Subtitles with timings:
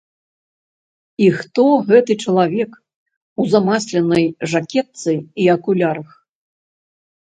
[1.25, 2.71] І хто гэты чалавек
[3.43, 5.13] у замасленай жакетцы
[5.45, 6.09] і акулярах?